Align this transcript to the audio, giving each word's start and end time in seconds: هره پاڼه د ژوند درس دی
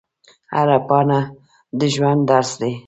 هره 0.55 0.77
پاڼه 0.87 1.19
د 1.79 1.81
ژوند 1.93 2.21
درس 2.29 2.51
دی 2.61 2.73